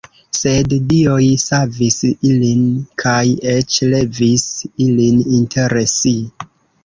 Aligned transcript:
Sed 0.35 0.71
dioj 0.91 1.25
savis 1.41 1.97
ilin 2.29 2.63
kaj 3.03 3.21
eĉ 3.53 3.77
levis 3.91 4.49
ilin 4.87 5.19
inter 5.41 5.77
si. 5.95 6.15